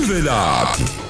[0.00, 1.09] imvelaphi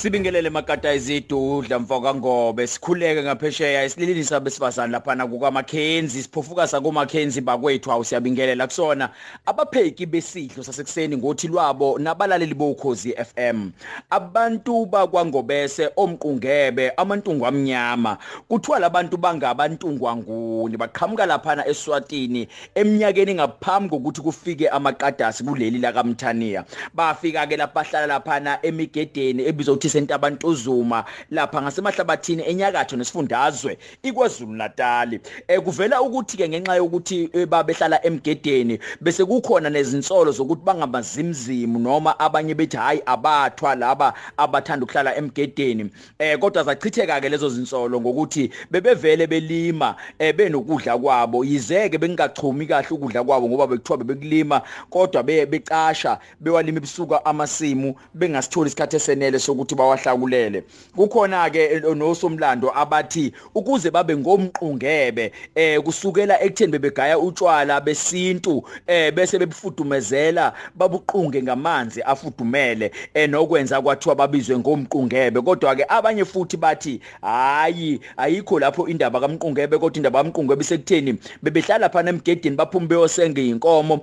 [0.00, 6.90] Sibingelele makata izidudla mfoka ngobe sikhuleke ngaphesheya esililini sabesifazana lapha kuka Mackenzie siphofuka sa ku
[6.92, 9.10] Mackenzie bakwethu awusiyabingelela kusona.
[9.46, 13.70] Abapheki besidlo sasekuseni ngothi lwabo nabalaleli bokhozi FM
[14.10, 18.16] abantu bakwangobese omqungebe amantungu amnyama.
[18.48, 26.64] Kuthiwa labantu bangabantungwa nguni baqhamuka lapha eSwatini eminyakeni ngaphambi kokuthi kufike amaqadasi kuleli la kaMthaniya
[26.94, 35.18] bafika ke lapha hlala lapha emigedeni ebizwa ukuthi sentabantuzuma lapha ngasemahlabathini enyakatho nesifundazwe iKwaZulu Natal
[35.48, 42.18] eh kuvela ukuthi ke ngenxa yokuthi eh, babehlala emgedeni bese kukhona nezinsolo zokuthi bangabazimzimu noma
[42.18, 45.90] abanye bethi hayi abathwa laba abathanda ukuhlala emgedeni.
[46.18, 51.44] Eh kodwa zachitheka ke lezo zinsolo ngokuthi bebevele belima eh benokudla kwabo.
[51.44, 58.96] Yizeke bengachumi kahle ukudla kwabo ngoba bekuthiwa bekulima kodwa becasha bewalima ebusuka amasimu bengasitholi isikhathi
[58.96, 60.62] esenele sokuthi bawahlakulele
[60.96, 69.38] kukhona ke nosomlando abathi ukuze babe ngomqungebe eh kusukela ekutheni bebegaya utshwala besintu eh bese
[69.38, 75.40] bebufudumezela babuqunge ngamanzi afudumele eh nokwenza kwathiwa babizwe ngomqungebe.
[75.40, 81.88] Kodwa ke abanye futhi bathi hayi ayikho lapho indaba kamqungebe kodwa indaba kamqungebe sekutheni bebehlala
[81.88, 84.00] phana emgedini baphuma beyosenga inkomo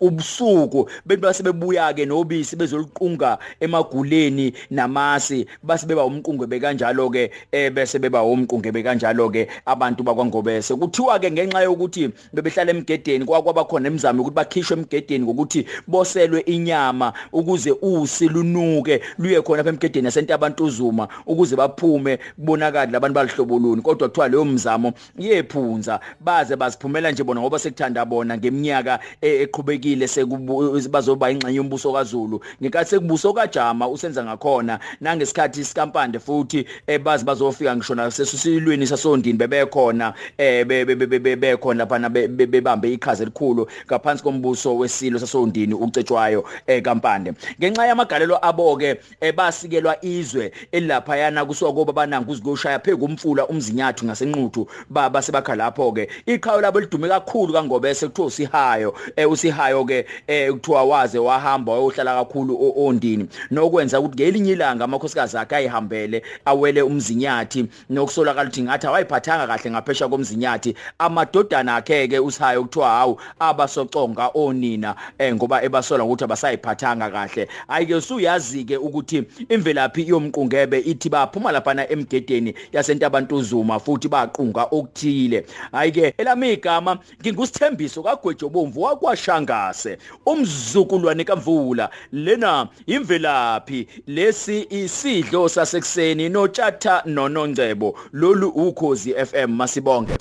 [0.00, 4.52] ubusuku bebase bebuya ke nobisi bezoliqunga emaguleni
[4.96, 10.74] namasi base beba umqungu bekanjalo ke eh bese beba umqungu bekanjalo ke abantu bakwangobese.
[10.74, 17.12] Kuthiwa ke ngenxa yokuthi bebehlala emgedeni kwakwaba khona emizamo ukuthi bakhishwe emgedeni ngokuthi boselwe inyama
[17.32, 23.82] ukuze usi lunuke luye khona apha emgedeni yasentabantuzuma ukuze baphume kubonakala labantu balihlobuluni.
[23.82, 30.08] Kodwa kuthiwa leyo mzamo yephunza baze baziphumela nje bona ngoba sekuthanda bona ngeminyaka e, eqhubekile
[30.08, 32.40] sekubazoba ingxenye yombuso kaZulu.
[32.62, 40.64] Ngenkathi sekubuso kaJama usenza ngakhona nangesikhathi sikampande futhi ebazi bazofika ngisho nasesilweni sasondini bebekhona eh
[40.66, 50.04] bebekhona lapha bebambe iqhaza elikhulu ngaphansi kombuso wesilo sasondini ucetshwayo ekampande ngenxa yamagalelo aboke ebasikelwa
[50.04, 56.08] izwe elapha yana kusuka kuba bananga uzikoshaya phezu komfula umzinyathu ngasenquthu baba sebakha lapho ke
[56.26, 58.94] iqhawe labo lidume kakhulu kangobese kuthiwa usihayo
[59.30, 60.06] usihayo ke
[60.52, 63.28] kuthiwa waze wahamba wayohlala kakhulu ondini.
[63.50, 67.66] Nokwenza ukuthi ngelinye ilanga amakhosikazi akhe ayihambele awele umzinyathi.
[67.90, 70.74] Nokusolakala ukuthi ngathi awayiphathanga kahle ngaphesha komzinyathi.
[70.98, 77.48] Amadodana akhe ke usihayo kuthiwa hawu abasoconga onina eh ngoba ebasola ukuthi abasayiphathanga kahle.
[77.68, 85.46] Ayike usuyazi ke ukuthi imvelaphi yomqungebe ithi baphuma lapha emgedeni yasentabantuzuma futhi baqunga okuthile.
[85.72, 91.90] Ayike elami igama ngingusithembiso kagwejobomvu wakwashangase umzukulwane kamvula.
[92.12, 97.98] Lena imvelaphi lesi isidlo sasekuseni notshatha nonongcebo.
[98.12, 100.12] Lolu ukhozi FM masibonge.